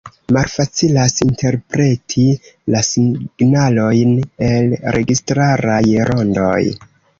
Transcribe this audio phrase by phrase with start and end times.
[0.35, 2.23] Malfacilas interpreti
[2.77, 4.17] la “signalojn
[4.49, 5.81] el registaraj
[6.13, 6.61] rondoj.